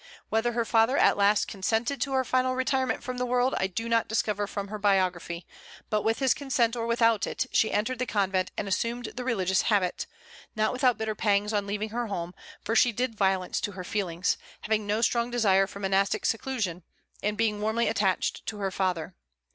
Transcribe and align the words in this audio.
Whether 0.29 0.53
her 0.53 0.65
father, 0.65 0.97
at 0.97 1.15
last, 1.15 1.47
consented 1.47 2.01
to 2.01 2.13
her 2.13 2.23
final 2.25 2.55
retirement 2.55 3.03
from 3.03 3.19
the 3.19 3.25
world 3.27 3.53
I 3.59 3.67
do 3.67 3.87
not 3.87 4.07
discover 4.07 4.47
from 4.47 4.69
her 4.69 4.79
biography; 4.79 5.45
but, 5.91 6.01
with 6.01 6.17
his 6.17 6.33
consent 6.33 6.75
or 6.75 6.87
without 6.87 7.27
it, 7.27 7.45
she 7.51 7.71
entered 7.71 7.99
the 7.99 8.07
convent 8.07 8.49
and 8.57 8.67
assumed 8.67 9.09
the 9.15 9.23
religious 9.23 9.61
habit, 9.61 10.07
not 10.55 10.73
without 10.73 10.97
bitter 10.97 11.13
pangs 11.13 11.53
on 11.53 11.67
leaving 11.67 11.89
her 11.89 12.07
home, 12.07 12.33
for 12.65 12.75
she 12.75 12.91
did 12.91 13.13
violence 13.13 13.61
to 13.61 13.73
her 13.73 13.83
feelings, 13.83 14.39
having 14.61 14.87
no 14.87 15.01
strong 15.01 15.29
desire 15.29 15.67
for 15.67 15.79
monastic 15.79 16.25
seclusion, 16.25 16.81
and 17.21 17.37
being 17.37 17.61
warmly 17.61 17.87
attached 17.87 18.43
to 18.47 18.57
her 18.57 18.71
father. 18.71 19.13